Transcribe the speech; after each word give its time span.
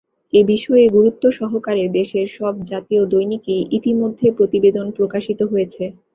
এ 0.33 0.41
বিষয়ে 0.45 0.85
গুরুত্বসহকারে 0.89 1.83
দেশের 1.97 2.27
সব 2.37 2.53
জাতীয় 2.71 3.01
দৈনিকে 3.07 3.55
ইতিমধ্যে 3.77 4.27
প্রতিবেদন 4.37 4.85
প্রকাশিত 4.97 5.39
হয়েছে। 5.51 5.83